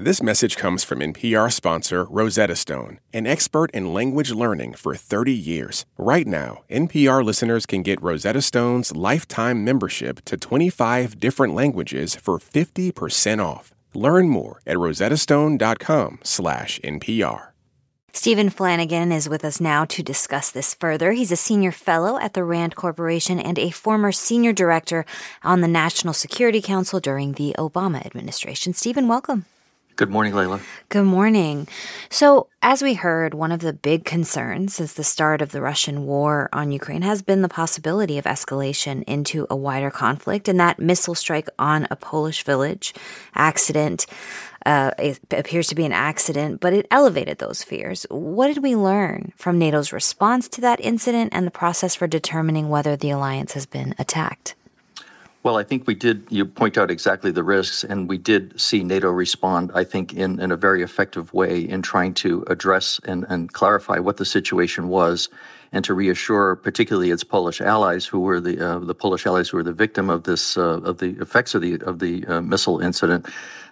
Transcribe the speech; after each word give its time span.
This 0.00 0.22
message 0.22 0.56
comes 0.56 0.84
from 0.84 1.00
NPR 1.00 1.52
sponsor 1.52 2.04
Rosetta 2.04 2.54
Stone, 2.54 3.00
an 3.12 3.26
expert 3.26 3.68
in 3.72 3.92
language 3.92 4.30
learning 4.30 4.74
for 4.74 4.94
30 4.94 5.32
years. 5.32 5.86
Right 5.96 6.24
now, 6.24 6.62
NPR 6.70 7.24
listeners 7.24 7.66
can 7.66 7.82
get 7.82 8.00
Rosetta 8.00 8.40
Stone's 8.42 8.94
lifetime 8.94 9.64
membership 9.64 10.24
to 10.26 10.36
25 10.36 11.18
different 11.18 11.52
languages 11.52 12.14
for 12.14 12.38
50% 12.38 13.44
off. 13.44 13.74
Learn 13.92 14.28
more 14.28 14.60
at 14.64 14.76
rosettastone.com/npr. 14.76 17.42
Stephen 18.12 18.50
Flanagan 18.50 19.10
is 19.10 19.28
with 19.28 19.44
us 19.44 19.60
now 19.60 19.84
to 19.84 20.04
discuss 20.04 20.52
this 20.52 20.74
further. 20.74 21.10
He's 21.10 21.32
a 21.32 21.36
senior 21.36 21.72
fellow 21.72 22.20
at 22.20 22.34
the 22.34 22.44
RAND 22.44 22.76
Corporation 22.76 23.40
and 23.40 23.58
a 23.58 23.70
former 23.70 24.12
senior 24.12 24.52
director 24.52 25.04
on 25.42 25.60
the 25.60 25.66
National 25.66 26.14
Security 26.14 26.62
Council 26.62 27.00
during 27.00 27.32
the 27.32 27.56
Obama 27.58 28.06
administration. 28.06 28.72
Stephen, 28.72 29.08
welcome. 29.08 29.46
Good 29.98 30.10
morning, 30.10 30.32
Leila. 30.32 30.60
Good 30.90 31.06
morning. 31.06 31.66
So, 32.08 32.46
as 32.62 32.82
we 32.82 32.94
heard, 32.94 33.34
one 33.34 33.50
of 33.50 33.58
the 33.58 33.72
big 33.72 34.04
concerns 34.04 34.76
since 34.76 34.92
the 34.92 35.02
start 35.02 35.42
of 35.42 35.50
the 35.50 35.60
Russian 35.60 36.06
war 36.06 36.48
on 36.52 36.70
Ukraine 36.70 37.02
has 37.02 37.20
been 37.20 37.42
the 37.42 37.48
possibility 37.48 38.16
of 38.16 38.24
escalation 38.24 39.02
into 39.08 39.48
a 39.50 39.56
wider 39.56 39.90
conflict, 39.90 40.46
and 40.46 40.60
that 40.60 40.78
missile 40.78 41.16
strike 41.16 41.48
on 41.58 41.88
a 41.90 41.96
Polish 41.96 42.44
village 42.44 42.94
accident 43.34 44.06
uh, 44.64 44.92
appears 45.32 45.66
to 45.66 45.74
be 45.74 45.84
an 45.84 45.92
accident, 45.92 46.60
but 46.60 46.72
it 46.72 46.86
elevated 46.92 47.38
those 47.38 47.64
fears. 47.64 48.06
What 48.08 48.54
did 48.54 48.62
we 48.62 48.76
learn 48.76 49.32
from 49.34 49.58
NATO's 49.58 49.92
response 49.92 50.48
to 50.50 50.60
that 50.60 50.78
incident 50.78 51.32
and 51.34 51.44
the 51.44 51.50
process 51.50 51.96
for 51.96 52.06
determining 52.06 52.68
whether 52.68 52.94
the 52.94 53.10
alliance 53.10 53.54
has 53.54 53.66
been 53.66 53.96
attacked? 53.98 54.54
Well, 55.48 55.56
I 55.56 55.64
think 55.64 55.86
we 55.86 55.94
did, 55.94 56.26
you 56.28 56.44
point 56.44 56.76
out 56.76 56.90
exactly 56.90 57.30
the 57.30 57.42
risks, 57.42 57.82
and 57.82 58.06
we 58.06 58.18
did 58.18 58.60
see 58.60 58.84
NATO 58.84 59.08
respond, 59.08 59.70
I 59.74 59.82
think, 59.82 60.12
in, 60.12 60.38
in 60.40 60.52
a 60.52 60.58
very 60.58 60.82
effective 60.82 61.32
way 61.32 61.60
in 61.62 61.80
trying 61.80 62.12
to 62.20 62.44
address 62.48 63.00
and, 63.06 63.24
and 63.30 63.50
clarify 63.50 63.98
what 63.98 64.18
the 64.18 64.26
situation 64.26 64.88
was 64.88 65.30
and 65.72 65.82
to 65.86 65.94
reassure 65.94 66.56
particularly 66.56 67.10
its 67.12 67.24
Polish 67.24 67.62
allies 67.62 68.04
who 68.04 68.20
were 68.20 68.40
the 68.40 68.60
uh, 68.60 68.78
the 68.80 68.94
Polish 68.94 69.24
allies 69.24 69.48
who 69.48 69.56
were 69.56 69.62
the 69.62 69.72
victim 69.72 70.10
of 70.10 70.24
this 70.24 70.58
uh, 70.58 70.80
of 70.82 70.98
the 70.98 71.16
effects 71.18 71.54
of 71.54 71.62
the 71.62 71.80
of 71.80 71.98
the 71.98 72.26
uh, 72.26 72.42
missile 72.42 72.80
incident 72.80 73.26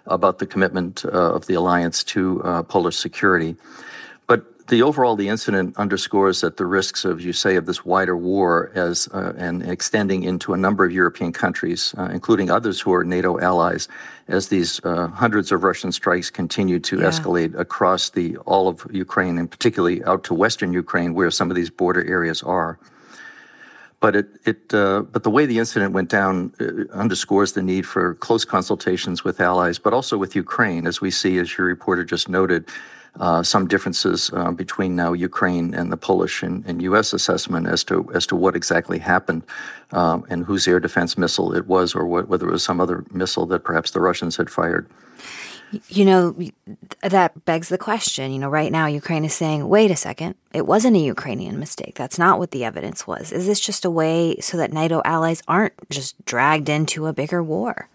about 0.07 0.39
the 0.39 0.47
commitment 0.47 1.05
uh, 1.05 1.09
of 1.09 1.45
the 1.45 1.53
alliance 1.53 2.03
to 2.05 2.41
uh, 2.41 2.63
Polish 2.63 2.97
security 2.97 3.55
the 4.67 4.81
overall 4.81 5.15
the 5.15 5.29
incident 5.29 5.75
underscores 5.77 6.41
that 6.41 6.57
the 6.57 6.65
risks 6.65 7.05
of 7.05 7.21
you 7.21 7.31
say 7.31 7.55
of 7.55 7.65
this 7.65 7.85
wider 7.85 8.17
war 8.17 8.71
as 8.75 9.07
uh, 9.13 9.33
and 9.37 9.63
extending 9.63 10.23
into 10.23 10.53
a 10.53 10.57
number 10.57 10.83
of 10.83 10.91
European 10.91 11.31
countries, 11.31 11.95
uh, 11.97 12.09
including 12.11 12.51
others 12.51 12.81
who 12.81 12.93
are 12.93 13.03
NATO 13.03 13.39
allies, 13.39 13.87
as 14.27 14.49
these 14.49 14.81
uh, 14.83 15.07
hundreds 15.07 15.51
of 15.51 15.63
Russian 15.63 15.91
strikes 15.91 16.29
continue 16.29 16.79
to 16.81 16.99
yeah. 16.99 17.05
escalate 17.05 17.57
across 17.57 18.09
the 18.09 18.35
all 18.39 18.67
of 18.67 18.85
Ukraine 18.91 19.37
and 19.37 19.49
particularly 19.49 20.03
out 20.03 20.25
to 20.25 20.33
western 20.33 20.73
Ukraine, 20.73 21.13
where 21.13 21.31
some 21.31 21.49
of 21.49 21.55
these 21.55 21.69
border 21.69 22.05
areas 22.05 22.43
are. 22.43 22.77
But 23.99 24.15
it, 24.15 24.27
it 24.45 24.73
uh, 24.73 25.03
but 25.03 25.23
the 25.23 25.31
way 25.31 25.45
the 25.45 25.59
incident 25.59 25.93
went 25.93 26.09
down 26.09 26.53
uh, 26.59 26.93
underscores 26.93 27.53
the 27.53 27.63
need 27.63 27.85
for 27.85 28.15
close 28.15 28.43
consultations 28.43 29.23
with 29.23 29.39
allies, 29.39 29.79
but 29.79 29.93
also 29.93 30.17
with 30.17 30.35
Ukraine, 30.35 30.85
as 30.85 30.99
we 30.99 31.09
see, 31.09 31.37
as 31.39 31.57
your 31.57 31.65
reporter 31.67 32.03
just 32.03 32.27
noted 32.27 32.69
uh, 33.19 33.41
some 33.43 33.67
differences 33.67 34.29
uh, 34.33 34.51
between 34.51 34.95
now 34.95 35.13
Ukraine 35.13 35.73
and 35.73 35.91
the 35.91 35.97
Polish 35.97 36.43
and, 36.43 36.63
and, 36.65 36.81
U.S. 36.83 37.13
assessment 37.13 37.67
as 37.67 37.83
to 37.85 38.09
as 38.13 38.27
to 38.27 38.35
what 38.35 38.55
exactly 38.55 38.99
happened 38.99 39.43
um, 39.91 40.25
and 40.29 40.45
whose 40.45 40.67
air 40.67 40.79
defense 40.79 41.17
missile 41.17 41.53
it 41.55 41.67
was, 41.67 41.95
or 41.95 42.05
what, 42.05 42.27
whether 42.27 42.47
it 42.47 42.51
was 42.51 42.63
some 42.63 42.79
other 42.79 43.03
missile 43.11 43.45
that 43.47 43.63
perhaps 43.63 43.91
the 43.91 44.01
Russians 44.01 44.37
had 44.37 44.49
fired. 44.49 44.87
You 45.89 46.05
know, 46.05 46.35
that 47.01 47.43
begs 47.43 47.69
the 47.69 47.77
question. 47.77 48.31
You 48.31 48.39
know, 48.39 48.49
right 48.49 48.71
now 48.71 48.85
Ukraine 48.85 49.25
is 49.25 49.33
saying, 49.33 49.67
wait 49.67 49.91
a 49.91 49.97
second, 49.97 50.35
it 50.53 50.65
wasn't 50.65 50.95
a 50.95 50.99
Ukrainian 50.99 51.59
mistake. 51.59 51.95
That's 51.95 52.17
not 52.17 52.39
what 52.39 52.51
the 52.51 52.63
evidence 52.63 53.05
was. 53.05 53.33
Is 53.33 53.47
this 53.47 53.59
just 53.59 53.83
a 53.83 53.89
way 53.89 54.37
so 54.39 54.55
that 54.57 54.71
NATO 54.71 55.01
allies 55.03 55.43
aren't 55.47 55.73
just 55.89 56.23
dragged 56.23 56.69
into 56.69 57.07
a 57.07 57.13
bigger 57.13 57.43
war? 57.43 57.89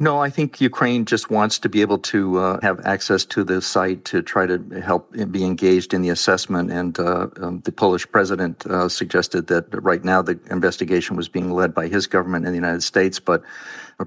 No, 0.00 0.18
I 0.18 0.28
think 0.28 0.60
Ukraine 0.60 1.04
just 1.04 1.30
wants 1.30 1.60
to 1.60 1.68
be 1.68 1.80
able 1.80 1.98
to 1.98 2.38
uh, 2.38 2.60
have 2.62 2.80
access 2.84 3.24
to 3.26 3.44
the 3.44 3.62
site 3.62 4.04
to 4.06 4.22
try 4.22 4.44
to 4.44 4.58
help 4.80 5.12
be 5.30 5.44
engaged 5.44 5.94
in 5.94 6.02
the 6.02 6.08
assessment. 6.08 6.72
And 6.72 6.98
uh, 6.98 7.28
um, 7.40 7.60
the 7.60 7.70
Polish 7.70 8.04
president 8.10 8.66
uh, 8.66 8.88
suggested 8.88 9.46
that 9.46 9.66
right 9.84 10.02
now 10.02 10.20
the 10.20 10.38
investigation 10.50 11.14
was 11.14 11.28
being 11.28 11.52
led 11.52 11.72
by 11.72 11.86
his 11.86 12.08
government 12.08 12.44
in 12.44 12.50
the 12.50 12.56
United 12.56 12.82
States, 12.82 13.20
but 13.20 13.44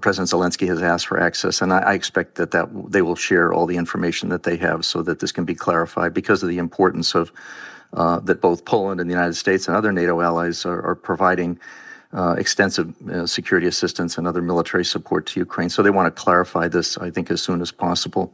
President 0.02 0.30
Zelensky 0.30 0.68
has 0.68 0.82
asked 0.82 1.08
for 1.08 1.18
access, 1.18 1.62
and 1.62 1.72
I, 1.72 1.80
I 1.80 1.94
expect 1.94 2.36
that 2.36 2.52
that 2.52 2.68
they 2.92 3.02
will 3.02 3.16
share 3.16 3.54
all 3.54 3.66
the 3.66 3.78
information 3.78 4.28
that 4.30 4.44
they 4.44 4.58
have 4.58 4.84
so 4.84 5.02
that 5.04 5.20
this 5.20 5.32
can 5.32 5.46
be 5.46 5.56
clarified 5.56 6.14
because 6.14 6.44
of 6.44 6.50
the 6.50 6.58
importance 6.58 7.16
of 7.16 7.32
uh, 7.94 8.20
that 8.20 8.42
both 8.42 8.66
Poland 8.66 9.00
and 9.00 9.10
the 9.10 9.14
United 9.14 9.36
States 9.36 9.68
and 9.68 9.78
other 9.78 9.94
NATO 9.94 10.20
allies 10.20 10.66
are, 10.66 10.82
are 10.86 10.96
providing 10.96 11.58
uh, 12.14 12.36
extensive 12.38 12.94
uh, 13.10 13.26
security 13.26 13.68
assistance 13.68 14.18
and 14.18 14.28
other 14.28 14.42
military 14.42 14.86
support 14.86 15.26
to 15.28 15.40
Ukraine. 15.40 15.70
So 15.70 15.84
they 15.84 15.90
want 15.90 16.14
to 16.14 16.22
clarify 16.22 16.68
this, 16.68 16.98
I 16.98 17.10
think, 17.10 17.30
as 17.32 17.42
soon 17.42 17.62
as 17.62 17.72
possible. 17.72 18.34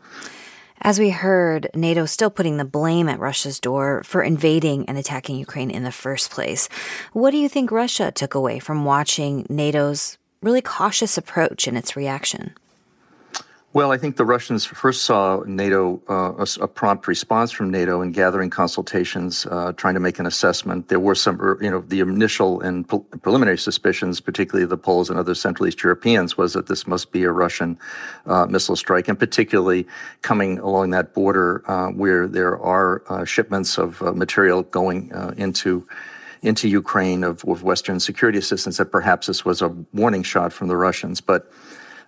As 0.81 0.99
we 0.99 1.11
heard, 1.11 1.69
NATO 1.73 2.05
still 2.05 2.29
putting 2.29 2.57
the 2.57 2.65
blame 2.65 3.07
at 3.07 3.19
Russia's 3.19 3.59
door 3.59 4.03
for 4.03 4.21
invading 4.21 4.87
and 4.89 4.97
attacking 4.97 5.37
Ukraine 5.37 5.71
in 5.71 5.83
the 5.83 5.91
first 5.91 6.29
place. 6.29 6.67
What 7.13 7.31
do 7.31 7.37
you 7.37 7.47
think 7.47 7.71
Russia 7.71 8.11
took 8.11 8.35
away 8.35 8.59
from 8.59 8.83
watching 8.83 9.45
NATO's 9.49 10.17
really 10.41 10.61
cautious 10.61 11.17
approach 11.17 11.67
in 11.67 11.77
its 11.77 11.95
reaction? 11.95 12.53
Well, 13.73 13.91
I 13.91 13.97
think 13.97 14.17
the 14.17 14.25
Russians 14.25 14.65
first 14.65 15.03
saw 15.03 15.41
NATO, 15.47 15.99
uh, 16.07 16.45
a, 16.45 16.63
a, 16.63 16.67
prompt 16.67 17.07
response 17.07 17.51
from 17.51 17.71
NATO 17.71 18.03
in 18.03 18.11
gathering 18.11 18.51
consultations, 18.51 19.47
uh, 19.49 19.71
trying 19.71 19.95
to 19.95 19.99
make 19.99 20.19
an 20.19 20.27
assessment. 20.27 20.89
There 20.89 20.99
were 20.99 21.15
some, 21.15 21.41
er, 21.41 21.57
you 21.59 21.71
know, 21.71 21.79
the 21.87 22.01
initial 22.01 22.61
and 22.61 22.87
pre- 22.87 22.99
preliminary 23.23 23.57
suspicions, 23.57 24.19
particularly 24.19 24.67
the 24.67 24.77
Poles 24.77 25.09
and 25.09 25.17
other 25.17 25.33
Central 25.33 25.67
East 25.67 25.81
Europeans, 25.81 26.37
was 26.37 26.53
that 26.53 26.67
this 26.67 26.85
must 26.85 27.11
be 27.11 27.23
a 27.23 27.31
Russian 27.31 27.79
uh, 28.27 28.45
missile 28.45 28.75
strike, 28.75 29.07
and 29.07 29.17
particularly 29.17 29.87
coming 30.21 30.59
along 30.59 30.91
that 30.91 31.15
border 31.15 31.63
uh, 31.67 31.87
where 31.87 32.27
there 32.27 32.59
are 32.59 33.01
uh, 33.09 33.25
shipments 33.25 33.79
of 33.79 33.99
uh, 34.03 34.13
material 34.13 34.61
going 34.61 35.11
into 35.37 35.87
into 36.43 36.67
Ukraine 36.67 37.23
of, 37.23 37.43
of 37.45 37.63
Western 37.63 37.99
security 37.99 38.37
assistance, 38.37 38.77
that 38.77 38.91
perhaps 38.91 39.27
this 39.27 39.45
was 39.45 39.63
a 39.63 39.69
warning 39.93 40.21
shot 40.21 40.51
from 40.53 40.67
the 40.67 40.75
Russians. 40.75 41.21
But 41.21 41.49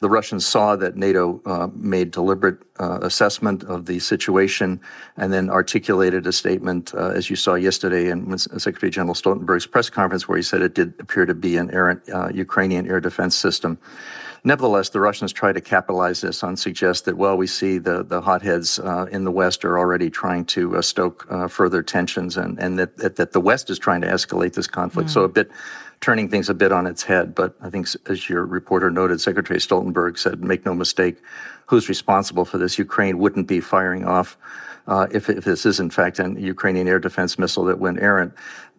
the 0.05 0.09
Russians 0.09 0.45
saw 0.45 0.75
that 0.75 0.95
NATO 0.95 1.41
uh, 1.47 1.67
made 1.73 2.11
deliberate 2.11 2.59
uh, 2.79 2.99
assessment 3.01 3.63
of 3.63 3.88
the 3.88 3.97
situation 3.97 4.79
and 5.17 5.33
then 5.33 5.49
articulated 5.49 6.27
a 6.27 6.31
statement, 6.31 6.93
uh, 6.93 7.07
as 7.07 7.27
you 7.27 7.35
saw 7.35 7.55
yesterday 7.55 8.11
in 8.11 8.38
Secretary 8.38 8.91
General 8.91 9.16
Stoltenberg's 9.16 9.66
press 9.66 9.89
conference, 9.89 10.27
where 10.27 10.38
he 10.38 10.43
said 10.43 10.61
it 10.61 10.75
did 10.75 10.93
appear 10.99 11.25
to 11.25 11.33
be 11.33 11.57
an 11.57 11.71
errant 11.71 12.07
uh, 12.13 12.29
Ukrainian 12.31 12.88
air 12.88 13.01
defense 13.01 13.35
system. 13.35 13.79
Nevertheless, 14.43 14.89
the 14.89 14.99
Russians 14.99 15.33
try 15.33 15.51
to 15.51 15.59
capitalize 15.59 16.22
this 16.22 16.43
on 16.43 16.55
suggest 16.55 17.05
that, 17.05 17.17
well, 17.17 17.35
we 17.35 17.47
see 17.47 17.79
the, 17.79 18.03
the 18.03 18.22
hotheads 18.22 18.77
uh, 18.77 19.07
in 19.11 19.23
the 19.23 19.31
West 19.31 19.66
are 19.66 19.79
already 19.79 20.11
trying 20.11 20.45
to 20.45 20.77
uh, 20.77 20.83
stoke 20.83 21.25
uh, 21.31 21.47
further 21.47 21.81
tensions 21.81 22.37
and, 22.37 22.59
and 22.59 22.77
that, 22.77 22.95
that, 22.97 23.16
that, 23.16 23.31
the 23.31 23.41
West 23.41 23.72
is 23.72 23.79
trying 23.79 24.01
to 24.01 24.07
escalate 24.07 24.53
this 24.53 24.67
conflict. 24.67 25.09
Mm. 25.09 25.13
So 25.13 25.23
a 25.23 25.29
bit 25.29 25.49
turning 26.01 26.29
things 26.29 26.50
a 26.50 26.53
bit 26.53 26.72
on 26.72 26.88
its 26.88 27.03
head. 27.03 27.35
But 27.35 27.56
I 27.61 27.69
think, 27.69 27.88
as 28.07 28.29
your 28.29 28.45
reporter 28.45 28.89
noted, 28.91 29.22
Secretary 29.22 29.59
Stoltenberg 29.59 30.17
said, 30.17 30.44
make 30.44 30.66
no 30.66 30.73
mistake, 30.73 31.17
who's 31.67 31.89
responsible 31.89 32.45
for 32.45 32.57
this? 32.57 32.78
Ukraine 32.78 33.17
wouldn't 33.17 33.47
be 33.47 33.59
firing 33.59 34.05
off 34.05 34.38
uh, 34.88 35.07
if, 35.11 35.29
if, 35.29 35.44
this 35.44 35.66
is, 35.66 35.79
in 35.79 35.89
fact, 35.89 36.19
an 36.19 36.38
Ukrainian 36.41 36.88
air 36.88 37.00
defense 37.00 37.39
missile 37.39 37.66
that 37.66 37.79
went 37.79 38.00
errant. 38.00 38.34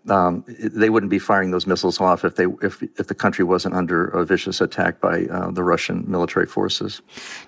Um, 0.08 0.44
they 0.60 0.88
wouldn't 0.88 1.10
be 1.10 1.18
firing 1.18 1.50
those 1.50 1.66
missiles 1.66 2.00
off 2.00 2.24
if 2.24 2.36
they 2.36 2.46
if 2.62 2.80
if 2.96 3.08
the 3.08 3.14
country 3.14 3.44
wasn't 3.44 3.74
under 3.74 4.04
a 4.04 4.24
vicious 4.24 4.60
attack 4.60 5.00
by 5.00 5.24
uh, 5.24 5.50
the 5.50 5.64
Russian 5.64 6.04
military 6.06 6.46
forces. 6.46 7.02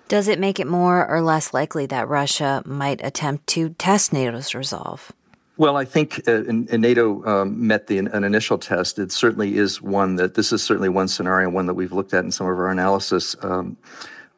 Does 0.08 0.26
it 0.26 0.40
make 0.40 0.58
it 0.58 0.66
more 0.66 1.06
or 1.08 1.20
less 1.20 1.54
likely 1.54 1.86
that 1.86 2.08
Russia 2.08 2.64
might 2.66 3.00
attempt 3.04 3.46
to 3.48 3.68
test 3.78 4.12
NATO's 4.12 4.56
resolve? 4.56 5.12
Well, 5.58 5.76
I 5.76 5.84
think 5.84 6.22
uh, 6.28 6.44
in, 6.44 6.68
in 6.68 6.80
NATO 6.80 7.24
um, 7.26 7.66
met 7.66 7.88
the, 7.88 7.98
an 7.98 8.22
initial 8.22 8.58
test. 8.58 8.96
It 9.00 9.10
certainly 9.10 9.56
is 9.56 9.82
one 9.82 10.14
that 10.14 10.34
this 10.34 10.52
is 10.52 10.62
certainly 10.62 10.88
one 10.88 11.08
scenario, 11.08 11.50
one 11.50 11.66
that 11.66 11.74
we've 11.74 11.92
looked 11.92 12.14
at 12.14 12.24
in 12.24 12.30
some 12.30 12.46
of 12.46 12.56
our 12.56 12.70
analysis 12.70 13.34
um, 13.42 13.76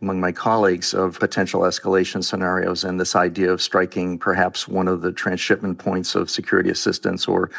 among 0.00 0.19
my 0.19 0.32
colleagues 0.32 0.94
of 0.94 1.20
potential 1.20 1.61
escalation 1.61 2.25
scenarios 2.25 2.84
and 2.84 2.99
this 2.99 3.14
idea 3.14 3.52
of 3.52 3.61
striking 3.61 4.19
perhaps 4.19 4.67
one 4.67 4.88
of 4.88 5.02
the 5.02 5.12
transshipment 5.12 5.78
points 5.78 6.14
of 6.14 6.31
security 6.31 6.70
assistance 6.70 7.28
or 7.28 7.50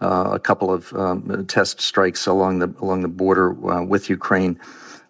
uh, 0.00 0.30
a 0.32 0.38
couple 0.38 0.72
of 0.72 0.90
um, 0.94 1.44
test 1.46 1.78
strikes 1.78 2.26
along 2.26 2.60
the 2.60 2.74
along 2.80 3.02
the 3.02 3.08
border 3.08 3.50
uh, 3.70 3.84
with 3.84 4.08
Ukraine 4.08 4.58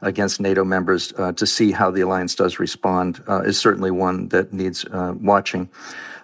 against 0.03 0.41
NATO 0.41 0.65
members 0.65 1.13
uh, 1.17 1.31
to 1.35 1.47
see 1.47 1.71
how 1.71 1.93
the 1.93 2.01
alliance 2.01 2.35
does 2.35 2.59
respond 2.59 3.23
uh, 3.29 3.43
is 3.43 3.57
certainly 3.57 3.93
one 3.93 4.27
that 4.31 4.53
needs 4.53 4.85
uh, 4.87 5.15
watching. 5.21 5.69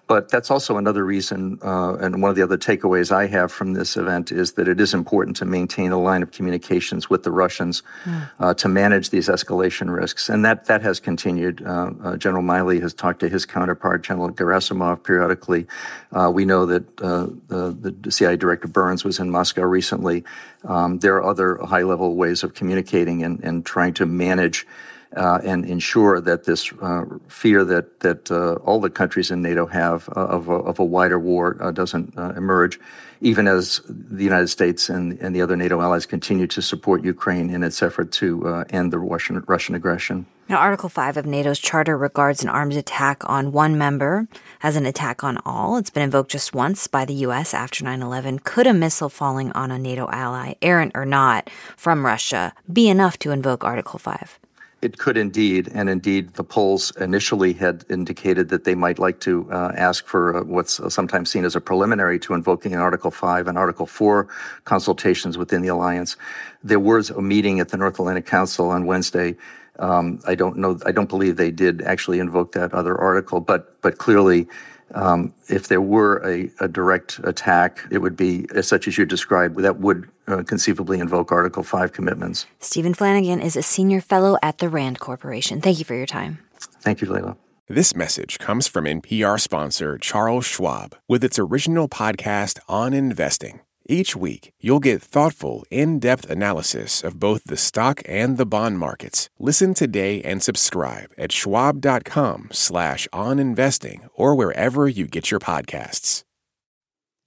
But 0.08 0.28
that's 0.28 0.52
also 0.52 0.76
another 0.76 1.04
reason, 1.04 1.58
uh, 1.62 1.96
and 1.96 2.22
one 2.22 2.30
of 2.30 2.36
the 2.36 2.42
other 2.42 2.56
takeaways 2.56 3.10
I 3.10 3.26
have 3.26 3.50
from 3.50 3.72
this 3.72 3.96
event 3.96 4.30
is 4.30 4.52
that 4.52 4.68
it 4.68 4.80
is 4.80 4.94
important 4.94 5.36
to 5.38 5.44
maintain 5.44 5.90
a 5.90 6.00
line 6.00 6.22
of 6.22 6.30
communications 6.30 7.10
with 7.10 7.24
the 7.24 7.32
Russians 7.32 7.82
mm. 8.04 8.30
uh, 8.38 8.54
to 8.54 8.68
manage 8.68 9.10
these 9.10 9.28
escalation 9.28 9.92
risks, 9.92 10.28
and 10.28 10.44
that 10.44 10.66
that 10.66 10.82
has 10.82 11.00
continued. 11.00 11.60
Uh, 11.66 11.90
uh 12.04 12.16
General 12.16 12.44
Milley 12.44 12.80
has 12.80 12.94
talked 12.94 13.18
to 13.20 13.28
his 13.28 13.44
counterpart, 13.44 14.02
General 14.04 14.30
Gerasimov, 14.30 15.02
periodically. 15.02 15.66
Uh, 16.12 16.30
we 16.32 16.44
know 16.44 16.66
that 16.66 16.84
uh, 17.00 17.26
the, 17.48 17.94
the 18.00 18.12
CIA 18.12 18.36
Director 18.36 18.68
Burns 18.68 19.04
was 19.04 19.18
in 19.18 19.28
Moscow 19.30 19.62
recently. 19.62 20.22
Um, 20.64 20.98
there 21.00 21.16
are 21.16 21.24
other 21.24 21.58
high-level 21.64 22.14
ways 22.14 22.44
of 22.44 22.54
communicating 22.54 23.24
and, 23.24 23.42
and 23.42 23.66
trying 23.66 23.94
to 23.94 24.06
manage 24.06 24.66
uh, 25.14 25.40
and 25.44 25.64
ensure 25.64 26.20
that 26.20 26.44
this 26.44 26.72
uh, 26.82 27.04
fear 27.28 27.64
that 27.64 28.00
that 28.00 28.30
uh, 28.30 28.54
all 28.64 28.80
the 28.80 28.90
countries 28.90 29.30
in 29.30 29.42
NATO 29.42 29.66
have 29.66 30.08
uh, 30.16 30.26
of 30.26 30.48
a, 30.48 30.52
of, 30.52 30.78
a, 30.78 30.84
wider 30.84 31.18
war 31.18 31.56
uh, 31.60 31.70
doesn't 31.70 32.14
emerge, 32.36 32.78
even 33.20 33.46
as 33.46 33.80
the 33.88 34.24
United 34.24 34.48
States 34.48 34.88
and, 34.88 35.18
and 35.20 35.34
the 35.34 35.42
other 35.42 35.56
NATO 35.56 35.80
allies 35.80 36.06
continue 36.06 36.46
to 36.48 36.60
support 36.60 37.04
Ukraine 37.04 37.50
in 37.50 37.62
its 37.62 37.82
effort 37.82 38.12
to 38.12 38.64
end 38.70 38.92
the 38.92 38.98
Russian 38.98 39.42
Russian 39.46 39.74
aggression. 39.74 40.26
Now, 40.48 40.58
Article 40.58 40.88
5 40.88 41.16
of 41.16 41.26
NATO's 41.26 41.58
charter 41.58 41.98
regards 41.98 42.44
an 42.44 42.48
arms 42.48 42.76
attack 42.76 43.28
on 43.28 43.50
one 43.50 43.76
member 43.76 44.28
as 44.62 44.76
an 44.76 44.86
attack 44.86 45.24
on 45.24 45.38
all. 45.44 45.76
It's 45.76 45.90
been 45.90 46.04
invoked 46.04 46.30
just 46.30 46.54
once 46.54 46.86
by 46.86 47.04
the 47.04 47.14
U.S. 47.14 47.52
after 47.52 47.82
9 47.82 48.00
11. 48.00 48.40
Could 48.40 48.68
a 48.68 48.72
missile 48.72 49.08
falling 49.08 49.50
on 49.52 49.72
a 49.72 49.78
NATO 49.78 50.08
ally, 50.12 50.54
errant 50.62 50.92
or 50.94 51.04
not, 51.04 51.50
from 51.76 52.06
Russia, 52.06 52.52
be 52.72 52.88
enough 52.88 53.18
to 53.20 53.32
invoke 53.32 53.64
Article 53.64 53.98
5? 53.98 54.38
It 54.82 54.98
could 54.98 55.16
indeed, 55.16 55.70
and 55.72 55.88
indeed, 55.88 56.34
the 56.34 56.44
Poles 56.44 56.92
initially 57.00 57.54
had 57.54 57.86
indicated 57.88 58.50
that 58.50 58.64
they 58.64 58.74
might 58.74 58.98
like 58.98 59.20
to 59.20 59.50
uh, 59.50 59.72
ask 59.74 60.06
for 60.06 60.36
uh, 60.36 60.44
what's 60.44 60.80
sometimes 60.92 61.30
seen 61.30 61.46
as 61.46 61.56
a 61.56 61.62
preliminary 61.62 62.18
to 62.20 62.34
invoking 62.34 62.74
an 62.74 62.80
Article 62.80 63.10
5 63.10 63.48
and 63.48 63.56
Article 63.56 63.86
4 63.86 64.28
consultations 64.64 65.38
within 65.38 65.62
the 65.62 65.68
alliance. 65.68 66.16
There 66.62 66.78
was 66.78 67.08
a 67.08 67.22
meeting 67.22 67.58
at 67.58 67.70
the 67.70 67.78
North 67.78 67.98
Atlantic 67.98 68.26
Council 68.26 68.68
on 68.68 68.84
Wednesday. 68.84 69.34
Um, 69.78 70.20
I 70.26 70.34
don't 70.34 70.58
know, 70.58 70.78
I 70.84 70.92
don't 70.92 71.08
believe 71.08 71.36
they 71.36 71.50
did 71.50 71.80
actually 71.80 72.18
invoke 72.18 72.52
that 72.52 72.74
other 72.74 72.98
article, 72.98 73.40
but 73.40 73.80
but 73.80 73.96
clearly 73.96 74.46
um, 74.94 75.34
if 75.48 75.68
there 75.68 75.80
were 75.80 76.18
a, 76.26 76.50
a, 76.60 76.68
direct 76.68 77.20
attack, 77.24 77.84
it 77.90 77.98
would 77.98 78.16
be 78.16 78.46
as 78.54 78.68
such 78.68 78.86
as 78.86 78.96
you 78.96 79.04
described, 79.04 79.58
that 79.58 79.80
would 79.80 80.08
uh, 80.28 80.42
conceivably 80.44 81.00
invoke 81.00 81.32
Article 81.32 81.62
5 81.62 81.92
commitments. 81.92 82.46
Stephen 82.60 82.94
Flanagan 82.94 83.40
is 83.40 83.56
a 83.56 83.62
senior 83.62 84.00
fellow 84.00 84.38
at 84.42 84.58
the 84.58 84.68
RAND 84.68 85.00
Corporation. 85.00 85.60
Thank 85.60 85.78
you 85.78 85.84
for 85.84 85.94
your 85.94 86.06
time. 86.06 86.38
Thank 86.80 87.00
you, 87.00 87.12
Leila. 87.12 87.36
This 87.68 87.96
message 87.96 88.38
comes 88.38 88.68
from 88.68 88.84
NPR 88.84 89.40
sponsor 89.40 89.98
Charles 89.98 90.46
Schwab 90.46 90.94
with 91.08 91.24
its 91.24 91.36
original 91.36 91.88
podcast 91.88 92.60
on 92.68 92.94
investing. 92.94 93.60
Each 93.88 94.16
week, 94.16 94.52
you'll 94.60 94.80
get 94.80 95.00
thoughtful, 95.00 95.64
in 95.70 95.98
depth 95.98 96.28
analysis 96.28 97.04
of 97.04 97.20
both 97.20 97.44
the 97.44 97.56
stock 97.56 98.02
and 98.04 98.36
the 98.36 98.46
bond 98.46 98.78
markets. 98.78 99.30
Listen 99.38 99.74
today 99.74 100.20
and 100.22 100.42
subscribe 100.42 101.12
at 101.16 101.32
schwab.com 101.32 102.48
slash 102.52 103.08
on 103.12 103.38
investing 103.38 104.08
or 104.14 104.34
wherever 104.34 104.88
you 104.88 105.06
get 105.06 105.30
your 105.30 105.40
podcasts. 105.40 106.24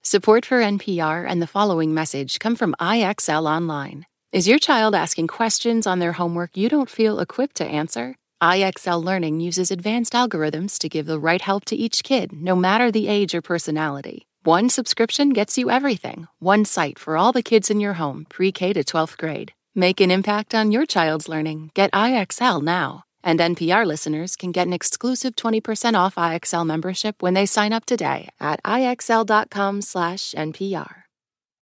Support 0.04 0.46
for 0.46 0.60
NPR 0.62 1.26
and 1.28 1.42
the 1.42 1.48
following 1.48 1.94
message 1.94 2.40
come 2.40 2.56
from 2.56 2.76
IXL 2.80 3.46
Online. 3.50 4.06
Is 4.32 4.48
your 4.48 4.60
child 4.60 4.96
asking 4.96 5.28
questions 5.28 5.88
on 5.88 6.00
their 6.00 6.14
homework 6.14 6.56
you 6.56 6.70
don't 6.70 6.90
feel 6.90 7.20
equipped 7.20 7.56
to 7.56 7.66
answer? 7.66 8.16
IXL 8.42 9.04
Learning 9.04 9.40
uses 9.40 9.72
advanced 9.72 10.14
algorithms 10.14 10.78
to 10.80 10.90
give 10.90 11.06
the 11.06 11.20
right 11.20 11.42
help 11.42 11.66
to 11.66 11.76
each 11.76 12.04
kid, 12.04 12.32
no 12.32 12.56
matter 12.56 12.92
the 12.92 13.08
age 13.08 13.36
or 13.36 13.42
personality. 13.42 14.29
One 14.50 14.66
subscription 14.68 15.30
gets 15.30 15.60
you 15.60 15.70
everything. 15.70 16.28
One 16.40 16.66
site 16.66 16.98
for 16.98 17.16
all 17.16 17.32
the 17.32 17.44
kids 17.44 17.70
in 17.70 17.80
your 17.80 17.94
home, 17.94 18.26
pre 18.30 18.52
K 18.52 18.74
to 18.74 18.84
12th 18.84 19.16
grade. 19.16 19.54
Make 19.76 20.02
an 20.02 20.10
impact 20.10 20.56
on 20.56 20.72
your 20.72 20.88
child's 20.88 21.30
learning. 21.30 21.70
Get 21.76 21.92
IXL 21.92 22.64
now. 22.64 23.04
And 23.24 23.40
NPR 23.40 23.86
listeners 23.86 24.36
can 24.36 24.52
get 24.52 24.66
an 24.66 24.74
exclusive 24.74 25.36
20% 25.36 25.94
off 25.94 26.16
IXL 26.16 26.66
membership 26.66 27.22
when 27.22 27.36
they 27.36 27.46
sign 27.46 27.74
up 27.74 27.86
today 27.86 28.30
at 28.40 28.60
IXL.com/NPR. 28.64 31.04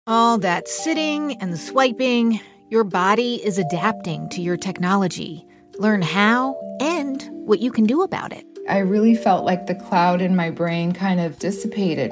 All 0.06 0.38
that 0.40 0.68
sitting 0.68 1.42
and 1.42 1.58
swiping, 1.58 2.42
your 2.70 2.84
body 2.84 3.36
is 3.46 3.60
adapting 3.60 4.28
to 4.32 4.42
your 4.42 4.58
technology. 4.58 5.46
Learn 5.80 6.02
how 6.02 6.58
and 6.82 7.30
what 7.48 7.62
you 7.62 7.72
can 7.72 7.86
do 7.86 8.02
about 8.02 8.34
it. 8.34 8.46
I 8.68 8.80
really 8.80 9.16
felt 9.16 9.46
like 9.46 9.68
the 9.68 9.76
cloud 9.76 10.22
in 10.22 10.36
my 10.36 10.50
brain 10.50 10.92
kind 10.92 11.22
of 11.22 11.40
dissipated. 11.40 12.12